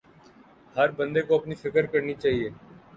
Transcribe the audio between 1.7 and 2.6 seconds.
کرنی چاہئے